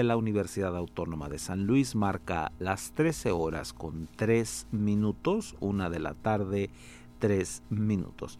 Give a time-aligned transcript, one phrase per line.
[0.00, 5.90] De la Universidad Autónoma de San Luis marca las 13 horas con 3 minutos, una
[5.90, 6.70] de la tarde,
[7.18, 8.38] 3 minutos.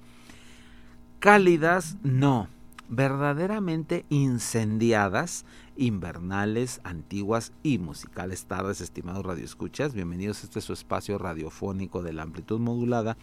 [1.19, 2.49] Cálidas, no,
[2.89, 5.45] verdaderamente incendiadas,
[5.77, 9.93] invernales, antiguas y musicales tardes, estimados radioescuchas.
[9.93, 13.19] Bienvenidos a este su espacio radiofónico de la amplitud modulada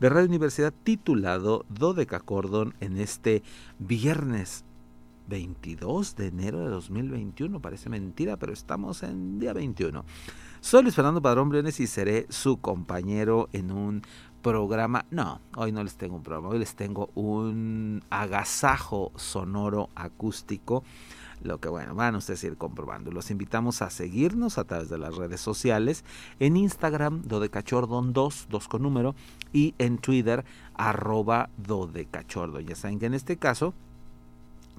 [0.00, 3.44] de Radio Universidad titulado Dodecacordon en este
[3.78, 4.64] viernes
[5.28, 7.60] 22 de enero de 2021.
[7.60, 10.04] Parece mentira, pero estamos en día 21.
[10.60, 14.02] Soy Luis Fernando Padrón Briones y seré su compañero en un
[14.42, 15.06] programa.
[15.10, 20.84] No, hoy no les tengo un programa, hoy les tengo un agasajo sonoro acústico.
[21.42, 23.10] Lo que bueno, van ustedes a ir comprobando.
[23.10, 26.04] Los invitamos a seguirnos a través de las redes sociales.
[26.40, 29.14] En Instagram, Dodecachordon 2, 2 con número.
[29.52, 32.60] Y en Twitter, arroba Dodecachordo.
[32.60, 33.74] Ya saben que en este caso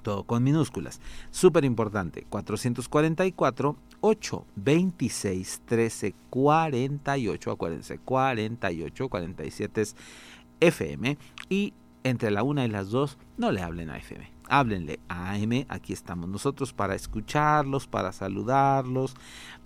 [0.02, 1.02] todo con minúsculas.
[1.32, 9.96] Súper importante, 444 8 26 13 48, acuérdense, 48 47 es
[10.60, 11.18] FM
[11.50, 15.66] y entre la una y las dos no le hablen a FM háblenle a AM,
[15.70, 19.16] aquí estamos nosotros para escucharlos, para saludarlos,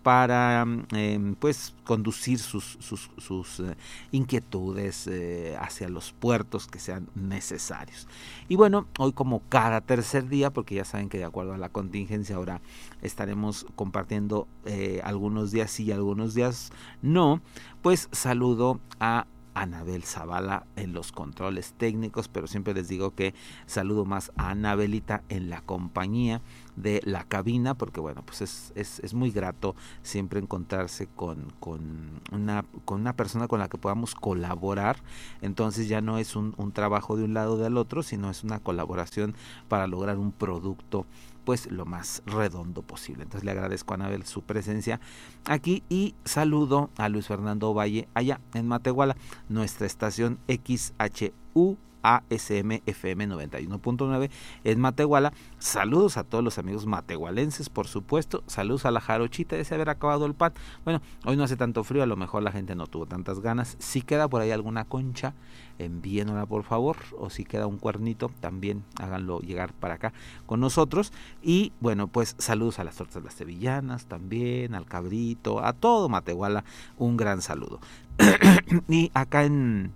[0.03, 3.75] para em, pues conducir sus, sus, eh,
[4.11, 8.07] inquietudes eh, hacia los puertos que sean necesarios.
[8.49, 11.69] Y bueno, hoy como cada tercer día, porque ya saben que de acuerdo a la
[11.69, 12.61] contingencia ahora
[13.01, 16.71] estaremos compartiendo eh, algunos días sí y algunos días
[17.01, 17.41] no,
[17.81, 23.33] pues saludo a Anabel Zavala en los controles técnicos, pero siempre les digo que
[23.65, 26.41] saludo más a Anabelita en la compañía
[26.75, 32.65] de la cabina, porque bueno, pues es, es, muy grato siempre encontrarse con, con, una,
[32.85, 34.97] con una persona con la que podamos colaborar.
[35.41, 38.43] Entonces ya no es un, un trabajo de un lado o del otro, sino es
[38.43, 39.35] una colaboración
[39.67, 41.05] para lograr un producto
[41.43, 43.23] pues lo más redondo posible.
[43.23, 44.99] Entonces le agradezco a Anabel su presencia
[45.45, 49.15] aquí y saludo a Luis Fernando Valle allá en Matehuala,
[49.49, 54.29] nuestra estación XHU ASM FM 91.9
[54.63, 55.33] en Matehuala.
[55.59, 58.43] Saludos a todos los amigos matehualenses, por supuesto.
[58.47, 60.53] Saludos a la jarochita de haber acabado el pan.
[60.83, 63.75] Bueno, hoy no hace tanto frío, a lo mejor la gente no tuvo tantas ganas.
[63.79, 65.33] Si queda por ahí alguna concha,
[65.79, 66.97] envíenla por favor.
[67.17, 70.13] O si queda un cuernito, también háganlo llegar para acá
[70.45, 71.11] con nosotros.
[71.41, 76.63] Y bueno, pues saludos a las tortas las sevillanas también, al cabrito, a todo Matehuala.
[76.97, 77.79] Un gran saludo.
[78.87, 79.93] y acá en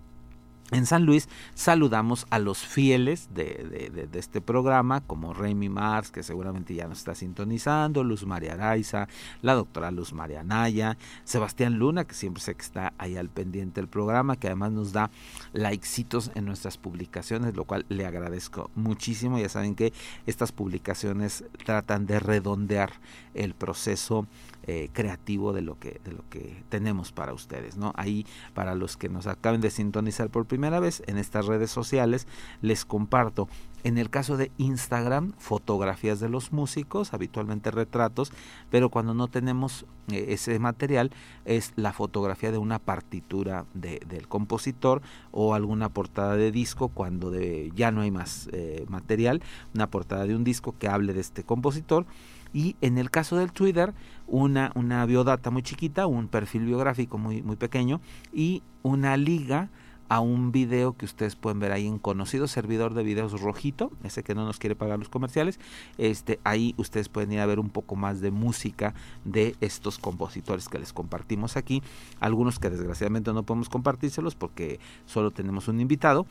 [0.72, 6.74] en San Luis saludamos a los fieles de, este programa, como Remy Mars, que seguramente
[6.74, 9.08] ya nos está sintonizando, Luz María Araiza,
[9.44, 13.80] la doctora Luz María Naya, Sebastián Luna, que siempre sé que está ahí al pendiente
[13.80, 15.12] del programa, que además nos da
[15.54, 19.38] likecitos en nuestras publicaciones, lo cual le agradezco muchísimo.
[19.38, 19.94] Ya saben que
[20.26, 22.94] estas publicaciones tratan de redondear
[23.36, 24.26] el proceso
[24.68, 28.98] eh, creativo de lo que de lo que tenemos para ustedes no ahí para los
[28.98, 32.28] que nos acaben de sintonizar por primera vez en estas redes sociales
[32.62, 33.48] les comparto
[33.86, 38.32] en el caso de Instagram, fotografías de los músicos, habitualmente retratos,
[38.72, 41.12] pero cuando no tenemos eh, ese material
[41.46, 47.72] es la fotografía de una partitura del compositor o alguna portada de disco cuando de,
[47.76, 49.44] ya no hay más eh, material,
[49.76, 52.08] una portada de un disco que hable de este compositor.
[52.54, 53.94] Y en el caso del Twitter,
[54.28, 58.02] una, una biodata muy chiquita, un perfil biográfico muy, muy pequeño
[58.34, 59.70] y una liga
[60.08, 64.24] a un video que ustedes pueden ver ahí en conocido servidor de videos rojito, ese
[64.24, 65.60] que no nos quiere pagar los comerciales,
[65.98, 68.94] este ahí ustedes pueden ir a ver un poco más de música
[69.24, 71.82] de estos compositores que les compartimos aquí,
[72.20, 76.28] algunos que desgraciadamente no podemos compartírselos porque solo tenemos un invitado,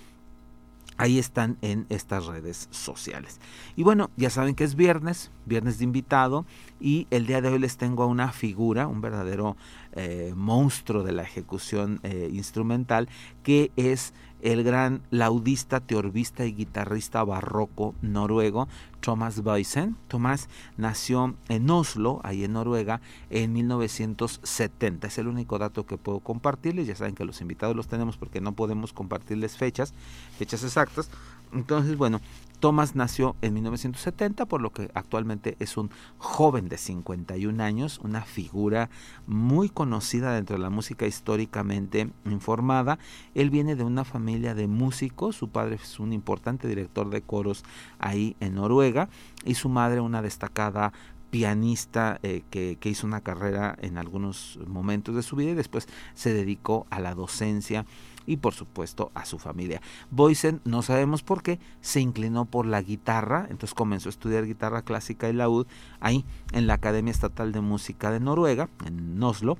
[0.97, 3.41] Ahí están en estas redes sociales.
[3.75, 6.47] Y bueno, ya saben que es viernes, viernes de invitado,
[6.81, 9.57] y el día de hoy les tengo a una figura, un verdadero
[9.97, 13.09] eh, monstruo de la ejecución eh, instrumental,
[13.43, 14.13] que es
[14.43, 18.69] el gran laudista, teorbista y guitarrista barroco noruego
[19.01, 19.97] Thomas Boysen.
[20.09, 23.01] Thomas nació en Oslo, ahí en Noruega,
[23.31, 25.07] en 1970.
[25.07, 26.87] Es el único dato que puedo compartirles.
[26.87, 29.95] Ya saben que los invitados los tenemos porque no podemos compartirles fechas,
[30.39, 31.09] fechas exactas.
[31.55, 32.21] Entonces, bueno,
[32.65, 38.23] Thomas nació en 1970, por lo que actualmente es un joven de 51 años, una
[38.23, 38.89] figura
[39.27, 42.99] muy conocida dentro de la música históricamente informada.
[43.35, 47.65] Él viene de una familia de músicos, su padre es un importante director de coros
[47.99, 49.11] ahí en Noruega
[49.45, 50.95] y su madre una destacada
[51.29, 55.87] pianista eh, que, que, hizo una carrera en algunos momentos de su vida y después
[56.15, 57.85] se dedicó a la docencia
[58.27, 59.81] y por supuesto a su familia.
[60.11, 64.83] Boysen, no sabemos por qué, se inclinó por la guitarra, entonces comenzó a estudiar guitarra
[64.83, 65.67] clásica y laúd
[66.01, 69.57] ahí en la Academia Estatal de Música de Noruega, en Oslo,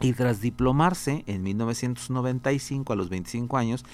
[0.00, 3.84] y tras diplomarse en 1995 a los 25 años,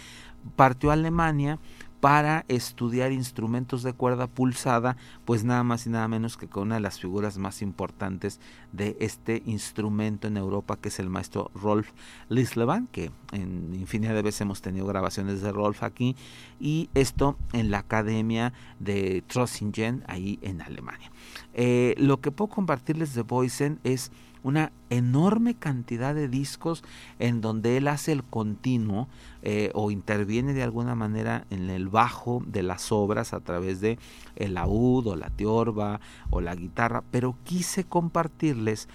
[0.56, 1.58] partió a Alemania
[2.02, 6.74] para estudiar instrumentos de cuerda pulsada, pues nada más y nada menos que con una
[6.74, 8.40] de las figuras más importantes
[8.72, 11.92] de este instrumento en Europa, que es el maestro Rolf
[12.28, 16.16] Lislevan, que en infinidad de veces hemos tenido grabaciones de Rolf aquí,
[16.58, 21.12] y esto en la Academia de Trossingen, ahí en Alemania.
[21.54, 24.10] Eh, lo que puedo compartirles de Boysen es
[24.42, 26.82] una enorme cantidad de discos
[27.18, 29.08] en donde él hace el continuo
[29.42, 33.98] eh, o interviene de alguna manera en el bajo de las obras a través de
[34.36, 36.00] el laúd o la tiorba
[36.30, 38.88] o la guitarra, pero quise compartirles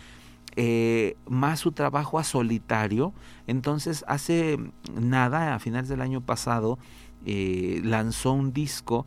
[0.55, 3.13] eh, más su trabajo a solitario.
[3.45, 4.57] Entonces, hace
[4.99, 6.79] nada, a finales del año pasado,
[7.25, 9.05] eh, lanzó un disco,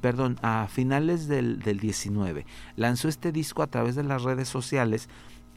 [0.00, 2.46] perdón, a finales del, del 19,
[2.76, 5.08] lanzó este disco a través de las redes sociales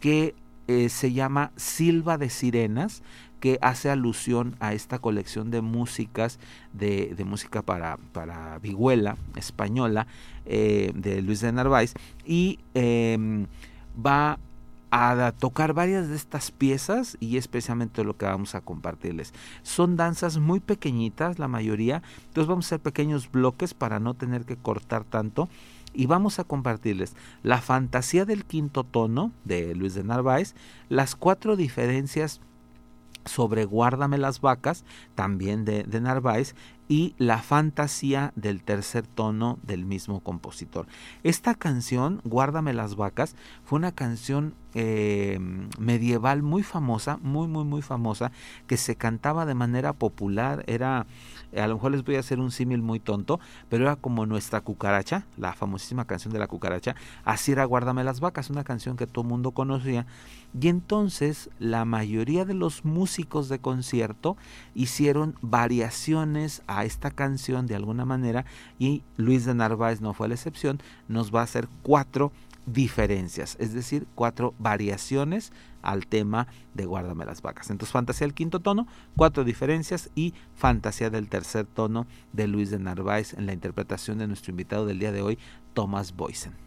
[0.02, 0.36] que
[0.68, 3.04] eh, se llama Silva de Sirenas,
[3.46, 6.40] que hace alusión a esta colección de músicas,
[6.74, 10.08] de, música para, para vihuela española
[10.48, 11.94] eh, de Luis de Narváez,
[12.26, 13.46] y em,
[14.04, 14.40] va
[14.90, 19.32] a tocar varias de estas piezas y es precisamente lo que vamos a compartirles.
[19.62, 24.46] Son danzas muy pequeñitas, la mayoría, entonces vamos a hacer pequeños bloques para no tener
[24.46, 25.50] que cortar tanto
[25.94, 30.56] y vamos a compartirles la fantasía del quinto tono de Luis de Narváez,
[30.90, 32.42] las cuatro diferencias
[33.26, 34.86] sobre Guárdame las vacas,
[35.16, 36.56] también de, Narváez,
[36.88, 40.86] y La fantasía del tercer tono del mismo compositor.
[41.24, 45.40] Esta canción, Guárdame las vacas, fue una canción eh,
[45.80, 48.32] medieval muy famosa, muy, muy, muy famosa,
[48.68, 51.08] que se cantaba de manera popular, era
[51.56, 53.40] a lo mejor les voy a hacer un símil muy tonto,
[53.70, 58.20] pero era como nuestra cucaracha, la famosísima canción de la cucaracha, así era Guárdame las
[58.20, 60.06] vacas, una canción que todo el mundo conocía,
[60.60, 64.38] y entonces la mayoría de los músicos de concierto
[64.74, 68.46] hicieron variaciones a esta canción de alguna manera,
[68.80, 72.32] y Luis de Narváez no fue la excepción, nos va a hacer cuatro
[72.66, 77.70] diferencias, es decir, cuatro variaciones al tema de Guárdame las vacas.
[77.70, 82.80] Entonces, fantasía del quinto tono, cuatro diferencias y fantasía del tercer tono de Luis de
[82.80, 85.38] Narváez en la interpretación de nuestro invitado del día de hoy,
[85.74, 86.65] Thomas Boysen.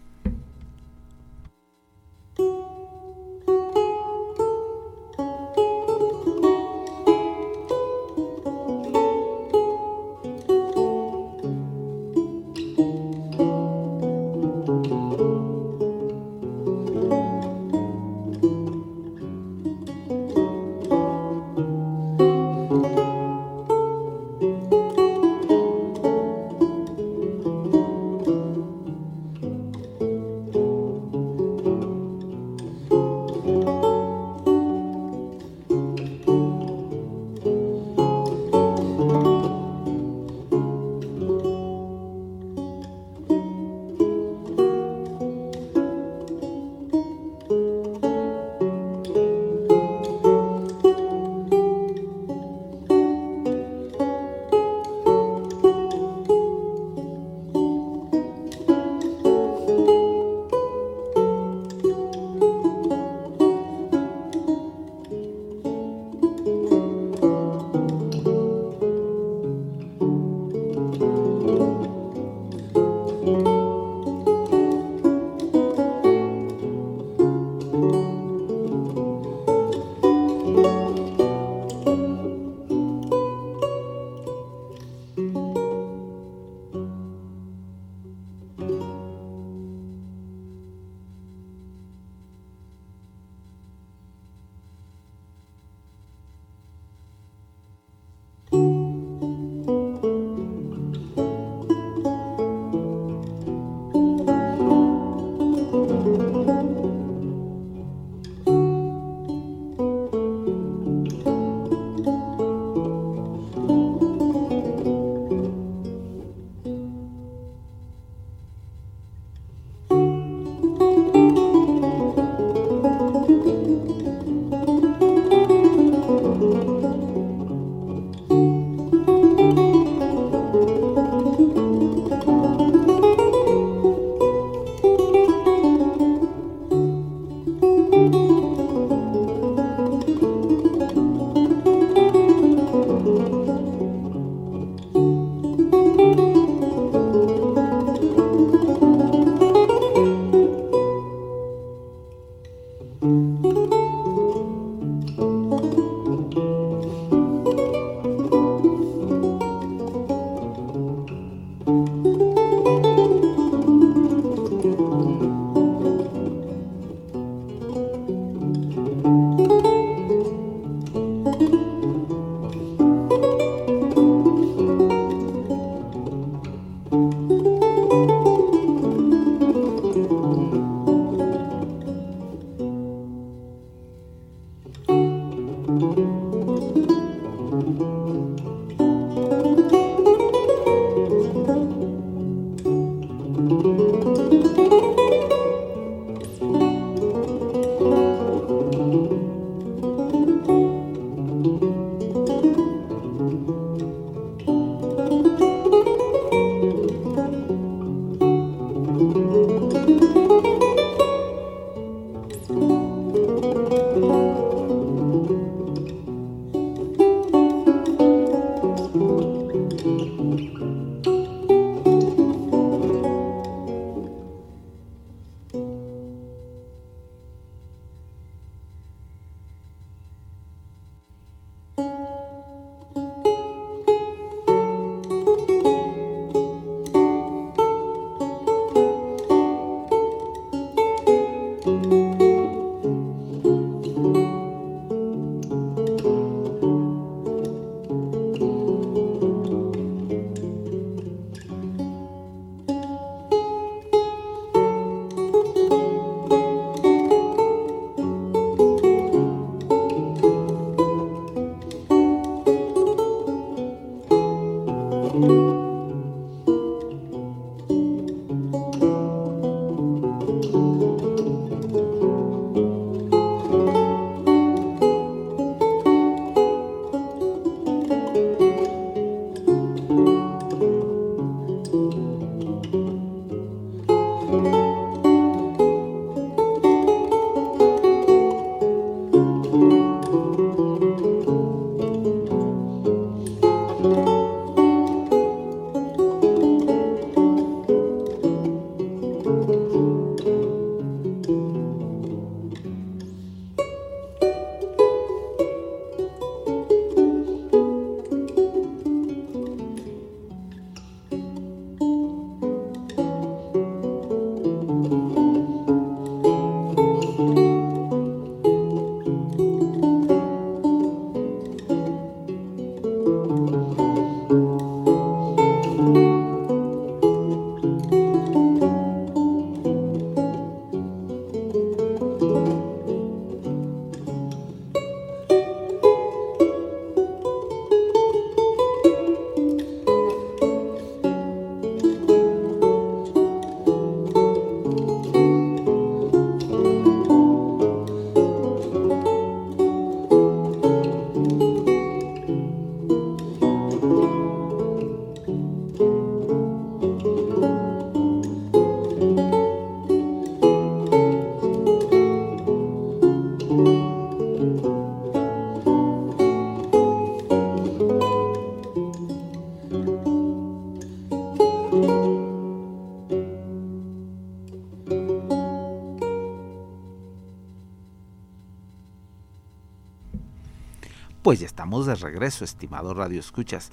[381.29, 383.71] Pues ya estamos de regreso, estimado Radio Escuchas.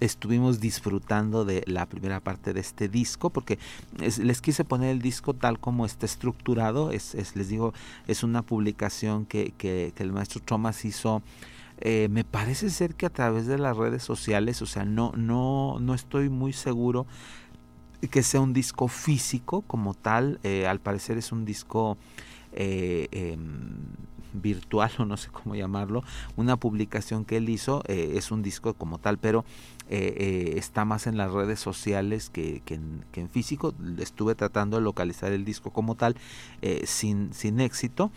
[0.00, 3.58] estuvimos disfrutando de la primera parte de este disco porque
[4.18, 6.90] les quise poner el disco tal como está estructurado.
[6.90, 7.72] Es, les digo,
[8.06, 11.22] es una publicación que, el maestro Thomas hizo.
[11.80, 15.78] Eh, me parece ser que a través de las redes sociales, o sea, no, no,
[15.80, 17.06] no estoy muy seguro
[18.10, 20.38] que sea un disco físico como tal.
[20.42, 21.96] Eh, al parecer es un disco
[22.52, 23.40] eh, em,
[24.34, 26.02] virtual o no sé cómo llamarlo,
[26.36, 29.44] una publicación que él hizo, eh, es un disco como tal, pero
[29.88, 33.74] eh, está más en las redes sociales que, en, que, en, físico.
[33.98, 36.16] Estuve tratando de localizar el disco como tal
[36.84, 38.10] sin, sin éxito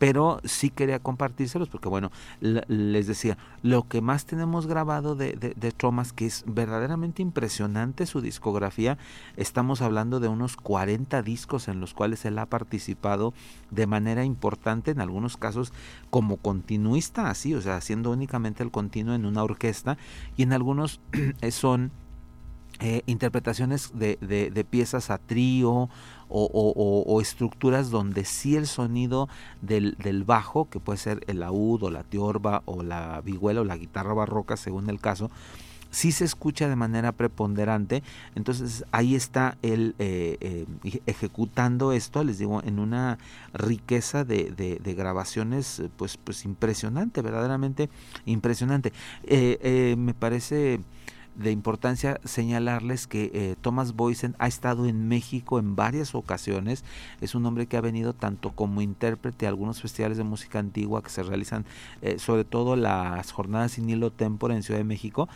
[0.00, 5.72] pero sí quería compartírselos porque bueno, les decía, lo que más tenemos grabado de, de,
[5.72, 8.96] Thomas, que es verdaderamente impresionante su discografía,
[9.36, 13.34] estamos hablando de unos 40 discos en los cuales él ha participado
[13.70, 15.70] de manera importante, en algunos casos
[16.08, 19.98] como continuista, así, o sea, haciendo únicamente el continuo en una orquesta,
[20.34, 21.02] y en algunos
[21.50, 21.92] son...
[22.82, 25.90] Eh, interpretaciones de, de, de, piezas a trío
[26.30, 29.28] o, estructuras donde sí el sonido
[29.60, 33.76] del, bajo, que puede ser el laúd o la tiorba o la vihuela o la
[33.76, 35.30] guitarra barroca según el caso,
[35.90, 38.02] sí se escucha de manera preponderante.
[38.34, 43.18] Entonces ahí está él eh, eh, ejecutando esto, les digo, en una
[43.52, 47.90] riqueza de, de, grabaciones pues, pues impresionante, verdaderamente
[48.24, 48.92] impresionante.
[49.24, 50.80] Eh, me parece
[51.40, 56.84] de importancia señalarles que eh, Thomas Boysen ha estado en México en varias ocasiones.
[57.20, 61.02] Es un hombre que ha venido tanto como intérprete a algunos festivales de música antigua
[61.02, 61.64] que se realizan,
[62.02, 65.28] eh, sobre todo las jornadas sin hilo tempore en Ciudad de México.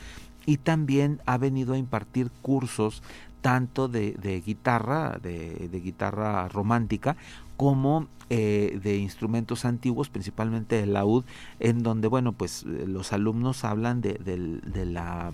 [0.47, 3.03] Y también ha venido a impartir cursos
[3.41, 7.17] tanto de, guitarra, de, guitarra romántica,
[7.57, 11.25] como eh, de instrumentos antiguos, principalmente el laúd,
[11.61, 15.33] en donde, bueno, pues los alumnos hablan de, de la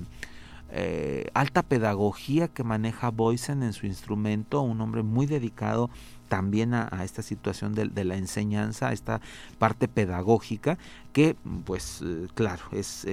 [0.73, 5.91] eh, alta pedagogía que maneja Boysen en su instrumento, un hombre muy dedicado
[6.29, 9.21] también a, esta situación de, la enseñanza, a esta
[9.59, 10.79] parte pedagógica,
[11.13, 13.05] que pues eh, claro, es,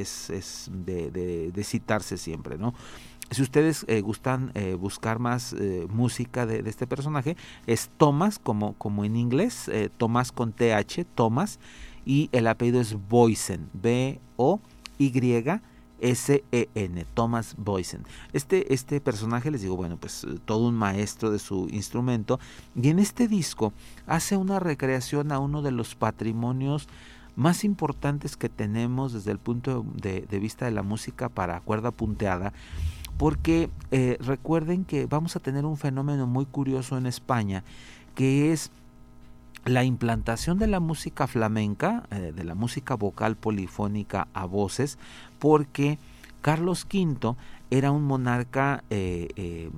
[0.72, 2.58] de, citarse siempre.
[3.32, 5.56] Si ustedes eh, gustan buscar más
[5.90, 11.60] música de, este personaje, es Thomas, como, en inglés, Thomas con TH, Thomas,
[12.06, 15.12] y el apellido es Boysen, B-O-Y.
[16.00, 18.04] S-E-N, Thomas Boysen.
[18.34, 22.40] Este, este personaje, les digo, bueno, pues eh, todo un maestro de su instrumento.
[22.76, 23.74] Y en este disco
[24.06, 26.88] hace una recreación a uno de los patrimonios
[27.36, 32.54] más importantes que tenemos desde el punto de, vista de la música para cuerda punteada.
[33.18, 37.64] Porque eh, recuerden que vamos a tener un fenómeno muy curioso en España,
[38.16, 38.72] que es
[39.68, 44.98] la implantación de la música flamenca, eh, de la música vocal polifónica a voces,
[45.40, 46.00] porque
[46.42, 47.36] Carlos V
[47.70, 49.70] era un monarca eh, eh,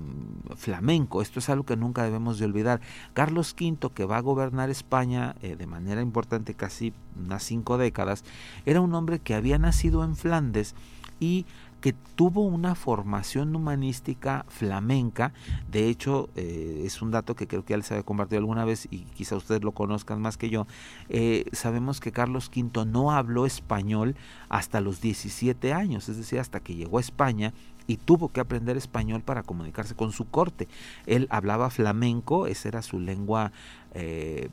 [0.55, 1.21] flamenco.
[1.21, 2.81] Esto es algo que nunca debemos de olvidar.
[3.13, 8.23] Carlos V, que va a gobernar España de manera importante casi unas cinco décadas,
[8.65, 10.75] era un hombre que había nacido en Flandes
[11.19, 11.45] y
[11.81, 15.33] que tuvo una formación humanística flamenca.
[15.69, 18.87] De hecho, eh, es un dato que creo que ya les había compartido alguna vez
[18.91, 20.67] y quizá ustedes lo conozcan más que yo.
[21.09, 24.15] Eh, sabemos que Carlos V no habló español
[24.49, 27.53] hasta los 17 años, es decir, hasta que llegó a España
[27.89, 30.67] y tuvo que aprender español para comunicarse con su corte.
[31.07, 33.51] Él hablaba flamenco, esa era su lengua
[33.93, 34.49] eh,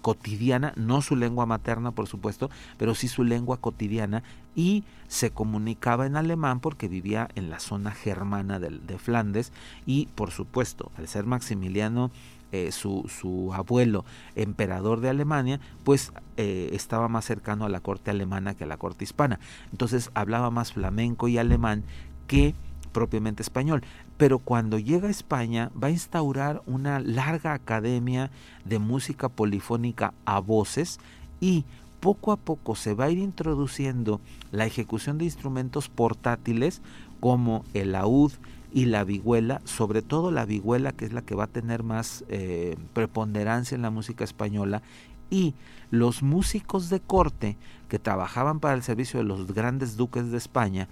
[0.00, 4.22] cotidiana, no su lengua materna por supuesto, pero sí su lengua cotidiana
[4.54, 9.52] y se comunicaba en alemán porque vivía en la zona germana de, de Flandes
[9.86, 12.10] y por supuesto al ser Maximiliano
[12.52, 18.10] eh, su, su, abuelo emperador de Alemania, pues eh, estaba más cercano a la corte
[18.10, 19.38] alemana que a la corte hispana.
[19.70, 21.84] Entonces hablaba más flamenco y alemán
[22.26, 22.56] que
[22.90, 23.84] propiamente español.
[24.20, 28.30] Pero cuando llega a España va a instaurar una larga academia
[28.66, 31.00] de música polifónica a voces
[31.40, 31.64] y
[32.00, 34.20] poco a poco se va a ir introduciendo
[34.52, 36.82] la ejecución de instrumentos portátiles
[37.18, 38.32] como el laúd
[38.74, 42.22] y la vihuela, sobre todo la vihuela que es la que va a tener más
[42.28, 44.82] eh, preponderancia en la música española
[45.30, 45.54] y
[45.90, 47.56] los músicos de corte
[47.88, 50.88] que trabajaban para el servicio de los grandes duques de España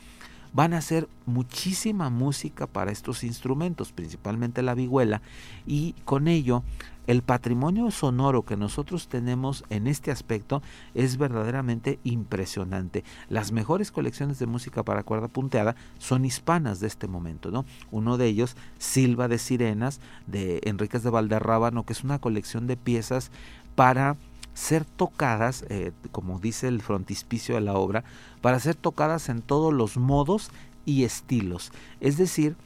[0.53, 5.23] van a hacer muchísima música para estos instrumentos, principalmente la vihuela,
[5.67, 6.63] y con ello
[7.09, 10.61] el patrimonio sonoro que nosotros tenemos en este aspecto
[10.93, 13.03] es verdaderamente impresionante.
[13.31, 17.65] Las mejores colecciones de música para cuerda punteada son hispanas de este momento, ¿no?
[17.91, 22.77] Uno de ellos, Silva de Sirenas, de Enríquez de Valderrábano, que es una colección de
[22.77, 23.31] piezas
[23.75, 24.19] para
[24.59, 28.03] ser tocadas, eh, como dice el frontispicio de la obra,
[28.41, 30.51] para ser tocadas en todos los modos
[30.85, 31.71] y estilos.
[32.01, 32.57] Es decir,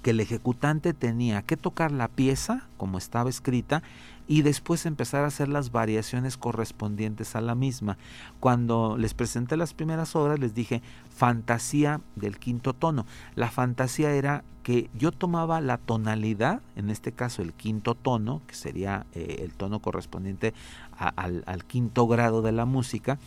[0.00, 3.82] que el ejecutante tenía que tocar la pieza como estaba escrita
[4.26, 7.98] y después empezar a hacer las variaciones correspondientes a la misma.
[8.40, 13.06] Cuando les presenté las primeras obras les dije fantasía del quinto tono.
[13.34, 18.54] La fantasía era que yo tomaba la tonalidad, en este caso el quinto tono, que
[18.54, 20.54] sería eh, el tono correspondiente
[20.96, 23.18] al, al quinto grado de la música,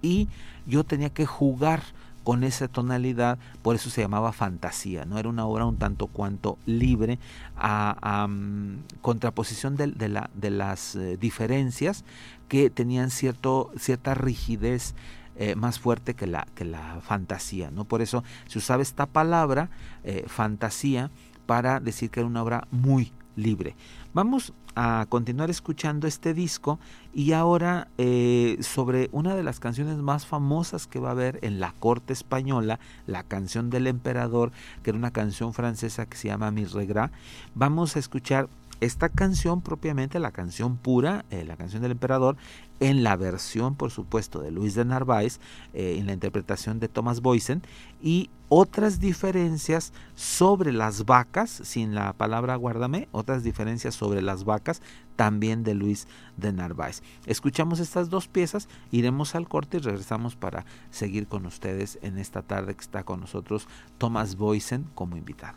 [0.00, 0.28] y
[0.66, 1.82] yo tenía que jugar
[2.28, 5.18] con esa tonalidad, por eso se llamaba fantasía, ¿no?
[5.18, 7.18] Era una obra un tanto cuanto libre
[7.56, 12.04] a, mm, contraposición de, la, de las eh, diferencias
[12.46, 14.94] que tenían cierta rigidez
[15.36, 17.86] eh, más fuerte que la, que la fantasía, ¿no?
[17.86, 19.70] Por eso se usaba esta palabra,
[20.04, 21.10] eh, fantasía,
[21.46, 23.74] para decir que era una obra muy libre.
[24.14, 26.80] Vamos a continuar escuchando este disco
[27.12, 31.60] y ahora eh, sobre una de las canciones más famosas que va a haber en
[31.60, 34.50] la corte española, la canción del emperador,
[34.82, 37.10] que era una canción francesa que se llama Mis Regras,
[37.54, 38.48] vamos a escuchar
[38.80, 42.36] esta canción propiamente, la canción pura, eh, la canción del emperador,
[42.80, 45.40] en la versión, por supuesto, de Luis de Narváez,
[45.74, 47.62] eh, en la interpretación de Thomas Boysen,
[48.02, 54.80] y otras diferencias sobre las vacas, sin la palabra guárdame, otras diferencias sobre las vacas,
[55.16, 57.02] también de Luis de Narváez.
[57.26, 62.42] Escuchamos estas dos piezas, iremos al corte y regresamos para seguir con ustedes en esta
[62.42, 63.66] tarde que está con nosotros
[63.98, 65.56] Thomas Boysen como invitado.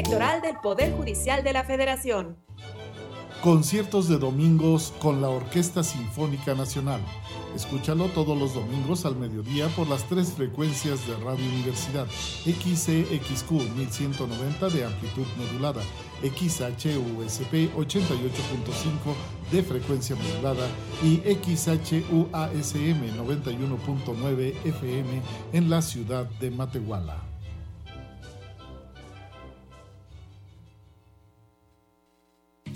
[0.00, 2.38] Electoral del Poder Judicial de la Federación.
[3.42, 7.02] Conciertos de domingos con la Orquesta Sinfónica Nacional.
[7.54, 12.06] Escúchalo todos los domingos al mediodía por las tres frecuencias de Radio Universidad.
[12.46, 15.82] XCXQ 1190 de amplitud modulada,
[16.22, 20.66] XHUSP 88.5 de frecuencia modulada
[21.04, 22.00] y XHUASM
[23.18, 27.29] 91.9 FM en la ciudad de Matehuala.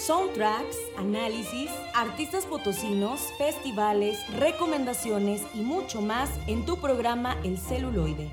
[0.00, 8.30] Soundtracks, análisis, artistas potosinos, festivales, recomendaciones y mucho más en tu programa El Celuloide.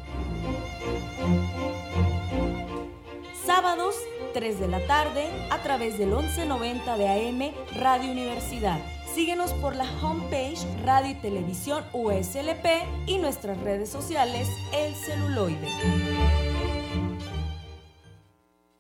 [3.46, 3.96] Sábados,
[4.34, 8.80] 3 de la tarde, a través del 1190 de AM Radio Universidad.
[9.14, 12.66] Síguenos por la homepage Radio y Televisión USLP
[13.08, 15.68] y nuestras redes sociales El Celuloide.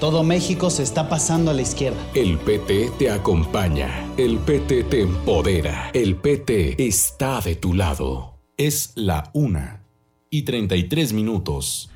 [0.00, 1.96] Todo México se está pasando a la izquierda.
[2.14, 4.06] El PT te acompaña.
[4.18, 5.90] El PT te empodera.
[5.94, 8.34] El PT está de tu lado.
[8.58, 9.84] Es la una
[10.28, 11.90] y 33 minutos.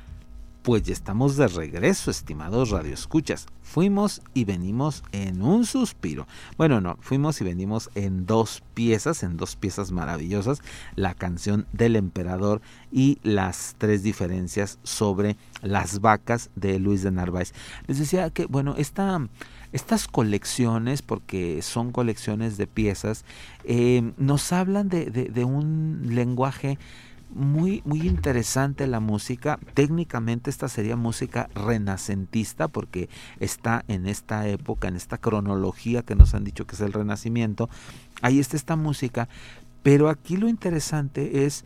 [0.63, 3.47] Pues ya estamos de regreso, estimados radioescuchas.
[3.63, 6.27] Fuimos y venimos en un suspiro.
[6.55, 10.61] Bueno, no, fuimos y venimos en dos piezas, en dos piezas maravillosas.
[10.95, 17.53] La canción del emperador y las tres diferencias sobre las vacas de Luis de Narváez.
[17.87, 19.19] Les decía que, bueno, esta,
[19.71, 23.25] estas colecciones, porque son colecciones de piezas,
[23.63, 26.77] eh, nos hablan de, de un lenguaje
[27.33, 29.59] muy, muy interesante la música.
[29.73, 36.33] Técnicamente esta sería música renacentista porque está en esta época, en esta cronología que nos
[36.33, 37.69] han dicho que es el renacimiento.
[38.21, 39.27] Ahí está esta música,
[39.83, 41.65] pero aquí lo interesante es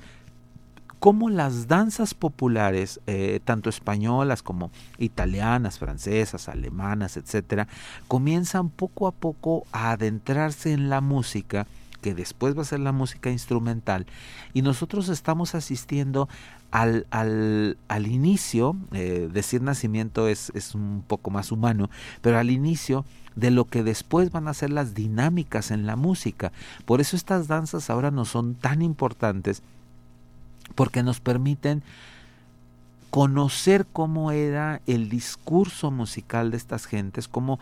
[0.99, 7.67] cómo las danzas populares, eh, tanto españolas como italianas, francesas, alemanas, etcétera,
[8.08, 11.67] comienzan poco a poco a adentrarse en la música
[12.05, 14.05] que después va a ser la música instrumental,
[14.53, 16.29] y nosotros estamos asistiendo
[16.69, 21.89] al, al, al inicio, eh, decir nacimiento es, es un poco más humano,
[22.21, 26.51] pero al inicio de lo que después van a ser las dinámicas en la música.
[26.85, 29.63] Por eso estas danzas ahora no son tan importantes,
[30.75, 31.81] porque nos permiten
[33.09, 37.57] conocer cómo era el discurso musical de estas gentes, cómo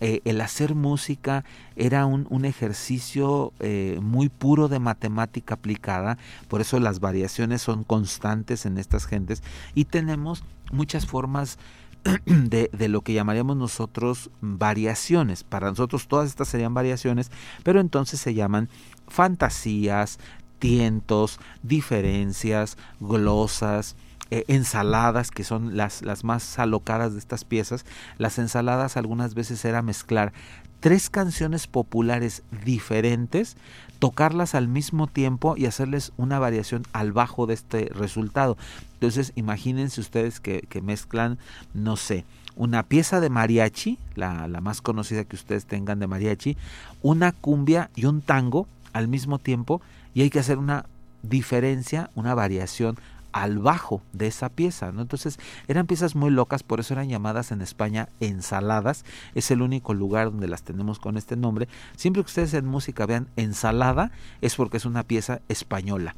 [0.00, 1.44] eh, el hacer música
[1.76, 7.84] era un, un ejercicio eh, muy puro de matemática aplicada, por eso las variaciones son
[7.84, 9.42] constantes en estas gentes
[9.74, 11.58] y tenemos muchas formas
[12.26, 15.42] de, de, lo que llamaríamos nosotros variaciones.
[15.42, 17.30] Para nosotros todas estas serían variaciones,
[17.64, 18.68] pero entonces se llaman
[19.08, 20.18] fantasías,
[20.58, 23.96] tientos, diferencias, glosas,
[24.30, 27.84] eh, ensaladas, que son las, las más alocadas de estas piezas.
[28.18, 30.32] Las ensaladas algunas veces era mezclar
[30.80, 33.56] tres canciones populares diferentes,
[33.98, 38.56] tocarlas al mismo tiempo y hacerles una variación al bajo de este resultado.
[38.94, 41.38] Entonces imagínense ustedes que, que mezclan,
[41.74, 46.56] no sé, una pieza de mariachi, la, la más conocida que ustedes tengan de mariachi,
[47.02, 49.80] una cumbia y un tango al mismo tiempo
[50.14, 50.86] y hay que hacer una
[51.22, 52.98] diferencia, una variación
[53.32, 55.02] al bajo de esa pieza, ¿no?
[55.02, 59.94] Entonces eran piezas muy locas, por eso eran llamadas en España ensaladas, es el único
[59.94, 61.68] lugar donde las tenemos con este nombre.
[61.96, 64.10] Siempre que ustedes en música vean ensalada
[64.40, 66.14] es porque es una pieza española.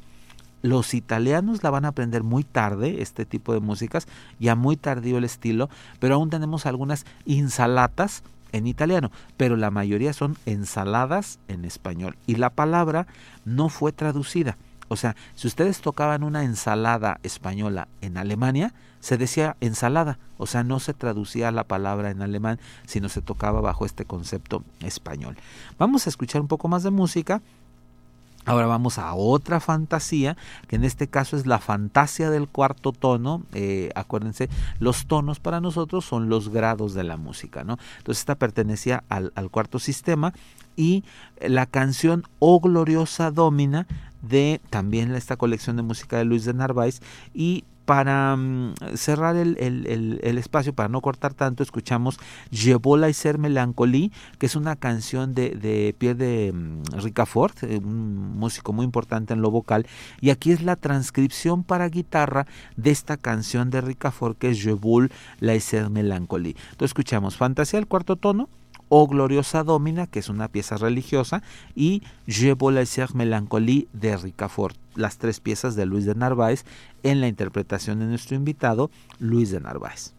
[0.61, 4.07] Los italianos la van a aprender muy tarde, este tipo de músicas,
[4.39, 5.69] ya muy tardío el estilo,
[5.99, 12.15] pero aún tenemos algunas insalatas en italiano, pero la mayoría son ensaladas en español.
[12.27, 13.07] Y la palabra
[13.43, 14.57] no fue traducida.
[14.91, 20.65] O sea, si ustedes tocaban una ensalada española en Alemania, se decía ensalada, o sea,
[20.65, 25.37] no se traducía la palabra en alemán, sino se tocaba bajo este concepto español.
[25.79, 27.41] Vamos a escuchar un poco más de música.
[28.43, 30.35] Ahora vamos a otra fantasía,
[30.67, 33.43] que en este caso es la fantasía del cuarto tono.
[33.53, 34.49] Eh, acuérdense,
[34.79, 37.77] los tonos para nosotros son los grados de la música, ¿no?
[37.99, 40.33] Entonces esta pertenecía al, al cuarto sistema
[40.75, 41.03] y
[41.39, 43.87] la canción Oh Gloriosa Domina
[44.21, 47.01] de también esta colección de música de Luis de Narváez
[47.33, 53.13] y para um, cerrar el, el, el, espacio, para no cortar tanto, escuchamos Llevola y
[53.13, 58.71] ser melancolí, que es una canción de, de Pierre de um, Ricafort, eh, un músico
[58.71, 59.87] muy importante en lo vocal,
[60.21, 62.45] y aquí es la transcripción para guitarra
[62.77, 66.55] de esta canción de Ricafort, que es Llevola y ser melancolí.
[66.71, 68.47] Entonces escuchamos Fantasía, el cuarto tono,
[68.93, 71.41] o Gloriosa Domina, que es una pieza religiosa,
[71.75, 76.65] y Je la ser Melancolie de Ricafort, las tres piezas de Luis de Narváez,
[77.01, 80.13] en la interpretación de nuestro invitado, Luis de Narváez.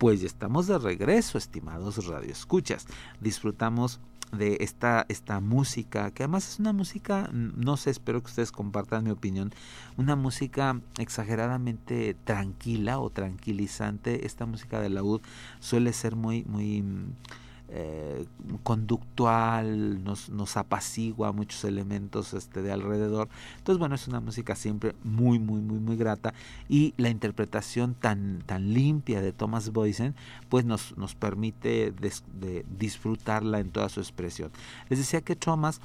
[0.00, 2.86] Pues ya estamos de regreso, estimados radioescuchas.
[3.20, 4.00] Disfrutamos
[4.32, 9.04] de esta, esta música, que además es una música, no sé, espero que ustedes compartan
[9.04, 9.52] mi opinión,
[9.98, 14.24] una música exageradamente tranquila o tranquilizante.
[14.24, 15.20] Esta música de laúd
[15.58, 16.82] suele ser muy, muy
[17.72, 18.26] eh,
[18.64, 23.28] conductual, nos, nos apacigua muchos elementos este, de alrededor.
[23.58, 26.34] Entonces, bueno, es una música siempre muy, muy, muy, muy grata.
[26.68, 30.16] Y la interpretación tan, tan limpia de Thomas Boysen,
[30.48, 31.94] pues nos, nos permite
[32.76, 34.50] disfrutarla en toda su expresión.
[34.88, 35.80] Les decía que Thomas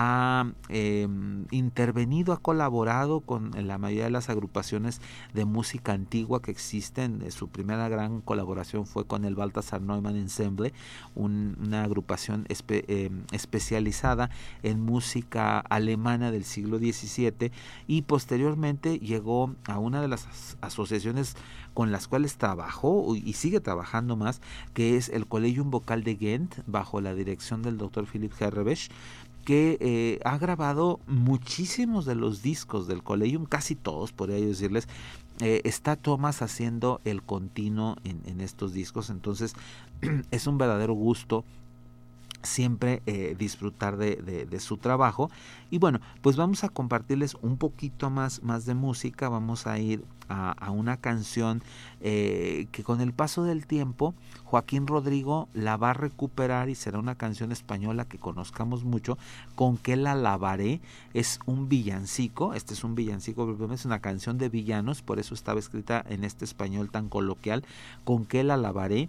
[0.00, 5.00] ha em, intervenido, ha colaborado con la mayoría de las agrupaciones
[5.34, 7.20] de música antigua que existen.
[7.22, 10.72] Eh, su primera gran colaboración fue con el Balthasar Neumann Ensemble,
[11.16, 14.30] una agrupación em, especializada
[14.62, 17.50] en música alemana del siglo XVII
[17.88, 21.34] y posteriormente llegó a una de las asociaciones
[21.74, 24.40] con las cuales trabajó y sigue trabajando más,
[24.74, 28.90] que es el Collegium Vocal de Ghent, bajo la dirección del doctor Philip Herrebesch,
[29.48, 34.88] que eh, ha grabado muchísimos de los discos del Collegium, casi todos, podría decirles.
[35.40, 39.54] Eh, está Thomas haciendo el continuo en, estos discos, entonces
[40.30, 41.46] es un verdadero gusto
[42.42, 45.30] siempre eh, disfrutar de, su trabajo
[45.70, 50.04] y bueno pues vamos a compartirles un poquito más más de música vamos a ir
[50.28, 51.62] a, una canción
[52.00, 54.14] eh, que con el paso del tiempo
[54.48, 59.18] Joaquín Rodrigo la va a recuperar y será una canción española que conozcamos mucho,
[59.54, 60.80] con que la lavaré,
[61.12, 65.60] es un villancico, este es un villancico, es una canción de villanos, por eso estaba
[65.60, 67.62] escrita en este español tan coloquial,
[68.04, 69.08] con que la lavaré.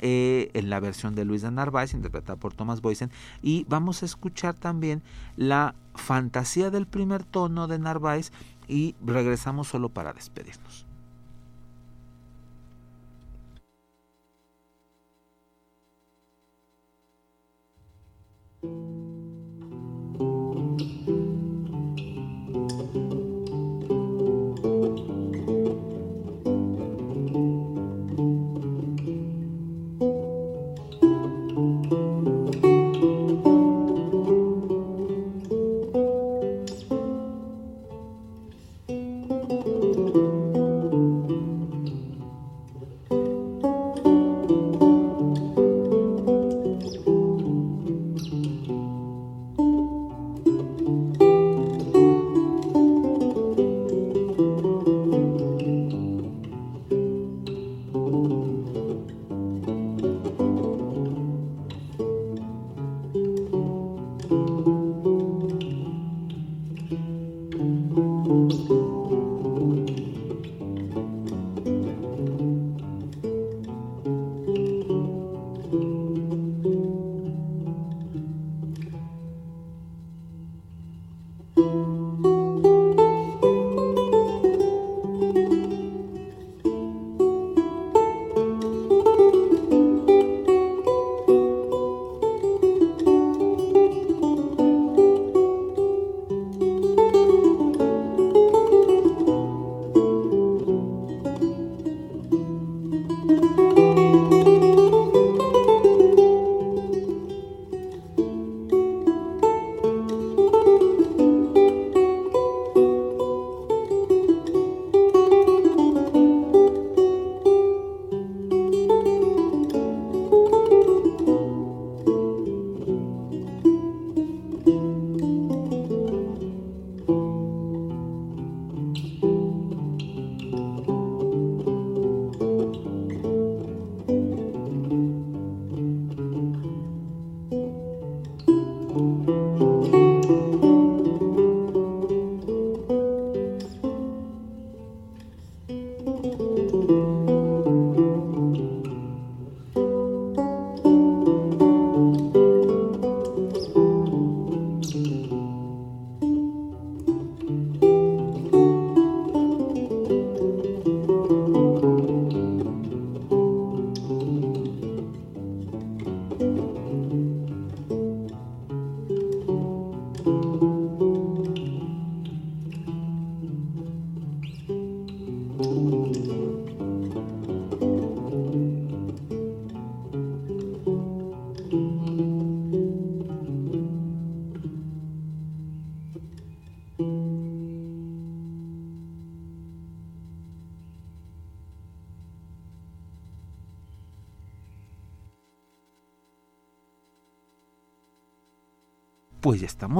[0.00, 3.12] Eh, en la versión de Luis de Narváez, interpretada por Thomas Boysen,
[3.42, 5.02] y vamos a escuchar también
[5.36, 8.32] la fantasía del primer tono de Narváez,
[8.68, 10.86] y regresamos solo para despedirnos.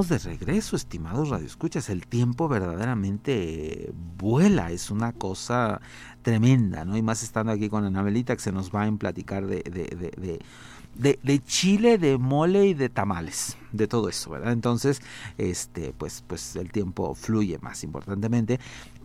[0.03, 1.89] De regreso, estimados radioescuchas.
[1.89, 5.81] El tiempo verdaderamente vuela, es una cosa
[6.23, 6.97] tremenda, ¿no?
[6.97, 10.11] Y más estando aquí con Anabelita que se nos va a platicar de, de, de,
[10.17, 10.41] de,
[11.47, 14.53] chile, de mole y de tamales, de todo eso, ¿verdad?
[14.53, 15.01] Entonces,
[15.39, 18.61] este, pues, pues el tiempo fluye más importantemente.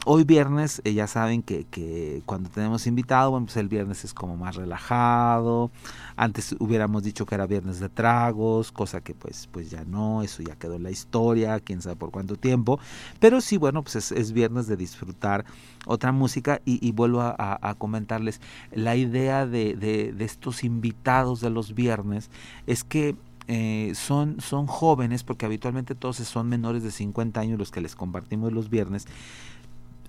[0.06, 4.14] Hoy viernes, eh, ya saben que, que, cuando tenemos invitado, bueno, pues el viernes es
[4.14, 5.72] como más relajado.
[6.16, 10.42] Antes hubiéramos dicho que era viernes de tragos, cosa que pues, pues ya no, eso
[10.42, 12.80] ya quedó en la historia, quién sabe por cuánto tiempo.
[13.20, 15.44] Pero sí, bueno, pues es, viernes de disfrutar
[15.86, 18.40] otra música y, vuelvo a, comentarles,
[18.72, 22.30] la idea de, de, de estos invitados de los viernes
[22.68, 23.16] es que
[23.48, 27.96] eh, son, son jóvenes, porque habitualmente todos son menores de 50 años los que les
[27.96, 29.08] compartimos los viernes,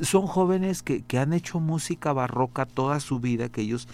[0.01, 3.87] son jóvenes que, que han hecho música barroca toda su vida, que ellos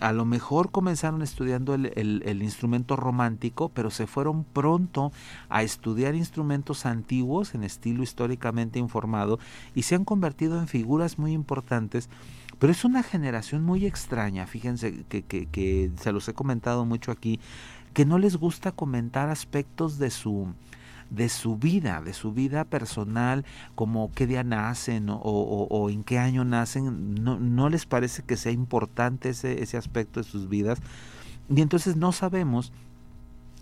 [0.00, 5.12] a lo mejor comenzaron estudiando el, el, instrumento romántico, pero se fueron pronto
[5.48, 9.40] a estudiar instrumentos antiguos en estilo históricamente informado
[9.74, 12.08] y se han convertido en figuras muy importantes.
[12.58, 17.12] Pero es una generación muy extraña, fíjense que, que, que se los he comentado mucho
[17.12, 17.40] aquí,
[17.94, 20.48] que no les gusta comentar aspectos de su,
[21.10, 23.44] de su vida, de su vida personal,
[23.74, 28.52] como qué día nacen o, en qué año nacen, no, no, les parece que sea
[28.52, 30.80] importante ese, ese aspecto de sus vidas.
[31.48, 32.72] Y entonces no sabemos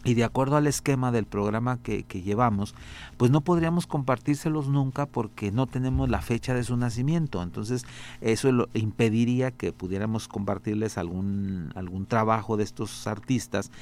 [0.06, 2.74] y de acuerdo al esquema del programa que, llevamos,
[3.16, 7.42] pues no podríamos compartírselos nunca porque no tenemos la fecha de su nacimiento.
[7.42, 7.84] Entonces
[8.20, 13.72] eso lo impediría que pudiéramos compartirles algún, algún trabajo de estos artistas.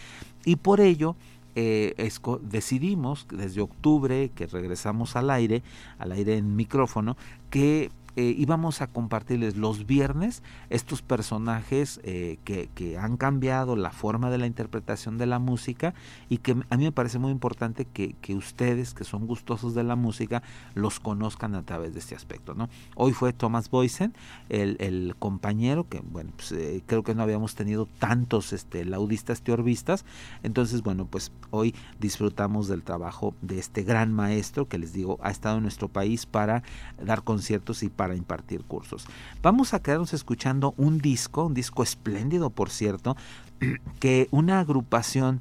[0.47, 1.15] Y por ello
[1.57, 2.11] eh,
[2.43, 5.63] decidimos desde octubre que regresamos al aire,
[5.99, 7.19] al aire en micrófono,
[7.51, 13.91] que eh, íbamos a compartirles los viernes estos personajes eh, que, que, han cambiado la
[13.91, 15.95] forma de la interpretación de la música
[16.29, 19.83] y que a mí me parece muy importante que, que, ustedes, que son gustosos de
[19.83, 20.43] la música,
[20.75, 22.55] los conozcan a través de este aspecto.
[22.55, 22.69] ¿no?
[22.95, 24.15] Hoy fue Thomas Boysen,
[24.49, 29.43] el, el compañero, que bueno, pues, eh, creo que no habíamos tenido tantos este, laudistas
[29.43, 30.05] teorbistas,
[30.43, 35.31] entonces bueno, pues hoy disfrutamos del trabajo de este gran maestro que les digo ha
[35.31, 36.63] estado en nuestro país para
[37.03, 39.07] dar conciertos y para para impartir cursos.
[39.41, 43.17] Vamos a quedarnos escuchando un disco, un disco espléndido por cierto,
[43.99, 45.41] que una agrupación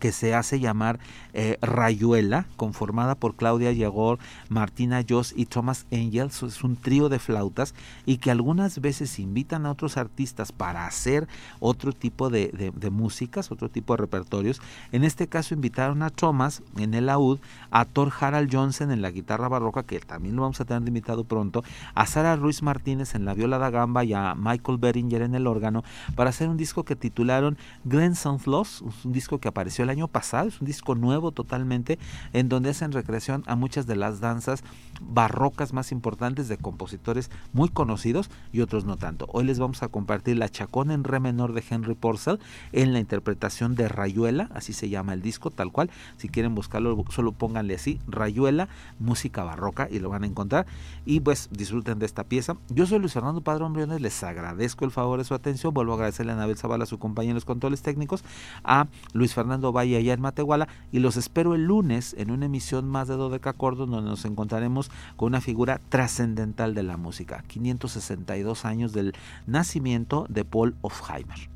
[0.00, 0.98] que se hace llamar
[1.32, 6.42] eh, Rayuela, conformada por Claudia Yagor, Martina Joss y Thomas Angels.
[6.42, 7.74] Es un trío de flautas
[8.06, 11.28] y que algunas veces invitan a otros artistas para hacer
[11.60, 14.60] otro tipo de, músicas, otro tipo de repertorios.
[14.90, 17.38] En este caso invitaron a Thomas en el laúd,
[17.70, 21.24] a Thor Harald Johnson en la guitarra barroca, que también lo vamos a tener invitado
[21.24, 21.62] pronto,
[21.94, 25.46] a Sara Ruiz Martínez en la viola da gamba y a Michael Beringer en el
[25.46, 25.84] órgano,
[26.16, 30.60] para hacer un disco que titularon Glen Floss, un disco que apareció año pasado, es
[30.60, 31.98] un disco nuevo totalmente,
[32.32, 34.64] en donde hacen recreación a muchas de las danzas
[35.00, 39.26] barrocas más importantes de compositores muy conocidos y otros no tanto.
[39.32, 42.38] Hoy les vamos a compartir la chacón en re menor de Henry Purcell
[42.72, 45.90] en la interpretación de Rayuela, así se llama el disco, tal cual.
[46.16, 48.68] Si quieren buscarlo, solo pónganle así, Rayuela,
[48.98, 50.66] música barroca y lo van a encontrar.
[51.04, 52.56] Y pues disfruten de esta pieza.
[52.68, 55.72] Yo soy Luis Fernando Padrón Briones, les agradezco el favor de su atención.
[55.74, 58.22] Vuelvo a agradecerle a Anabel Zavala, su compañero en los controles técnicos,
[58.64, 62.88] a Luis Fernando Valle allá en Matehuala y los espero el lunes en una emisión
[62.88, 68.64] más de Dodeca Cordo donde nos encontraremos con una figura trascendental de la música, 562
[68.64, 69.14] años del
[69.46, 71.50] nacimiento de Paul Hofheimer.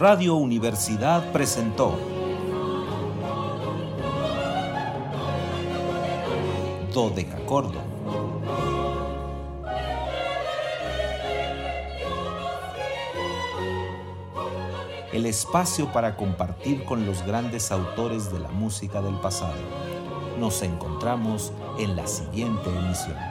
[0.00, 1.94] Radio Universidad presentó
[6.94, 7.78] Dodecacordo.
[15.12, 19.52] El espacio para compartir con los grandes autores de la música del pasado.
[20.38, 23.29] Nos encontramos en la siguiente emisión.